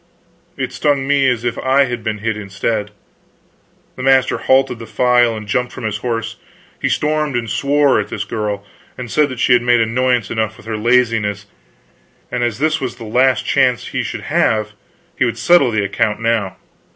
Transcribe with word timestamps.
It 0.57 0.71
stung 0.71 1.05
me 1.07 1.29
as 1.29 1.45
if 1.45 1.59
I 1.59 1.83
had 1.85 2.03
been 2.03 2.17
hit 2.17 2.35
instead. 2.35 2.89
The 3.95 4.01
master 4.01 4.39
halted 4.39 4.79
the 4.79 4.87
file 4.87 5.37
and 5.37 5.47
jumped 5.47 5.71
from 5.73 5.83
his 5.83 5.97
horse. 5.97 6.37
He 6.81 6.89
stormed 6.89 7.35
and 7.35 7.47
swore 7.47 7.99
at 7.99 8.07
this 8.07 8.23
girl, 8.23 8.65
and 8.97 9.11
said 9.11 9.39
she 9.39 9.53
had 9.53 9.61
made 9.61 9.79
annoyance 9.79 10.31
enough 10.31 10.57
with 10.57 10.65
her 10.65 10.75
laziness, 10.75 11.45
and 12.31 12.43
as 12.43 12.57
this 12.57 12.81
was 12.81 12.95
the 12.95 13.03
last 13.03 13.45
chance 13.45 13.89
he 13.89 14.01
should 14.01 14.21
have, 14.21 14.71
he 15.15 15.23
would 15.23 15.37
settle 15.37 15.69
the 15.69 15.85
account 15.85 16.19
now. 16.19 16.55